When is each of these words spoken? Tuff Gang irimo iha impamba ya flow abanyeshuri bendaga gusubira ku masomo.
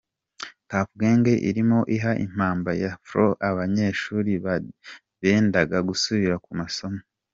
Tuff 0.69 0.87
Gang 0.99 1.25
irimo 1.49 1.79
iha 1.95 2.11
impamba 2.25 2.71
ya 2.83 2.91
flow 3.07 3.31
abanyeshuri 3.49 4.31
bendaga 5.19 5.77
gusubira 5.89 6.35
ku 6.45 6.51
masomo. 6.59 7.01